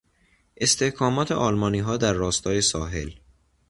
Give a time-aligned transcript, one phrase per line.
[0.57, 3.09] استحکامات آلمانیها در راستای ساحل